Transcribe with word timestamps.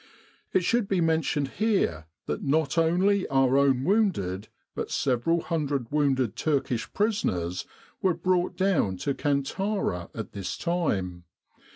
It 0.51 0.63
should 0.63 0.87
be 0.87 0.99
mentioned 0.99 1.49
here 1.59 2.07
that 2.25 2.41
not 2.43 2.75
only 2.75 3.27
our 3.27 3.55
own 3.55 3.83
wounded 3.83 4.47
but 4.73 4.89
several 4.89 5.41
hundred 5.41 5.91
wounded 5.91 6.35
Turkish 6.35 6.91
prisoners, 6.91 7.65
were 8.01 8.15
brought 8.15 8.57
down 8.57 8.97
to 8.97 9.13
Kantara 9.13 10.09
at 10.15 10.31
this 10.31 10.57
time. 10.57 11.25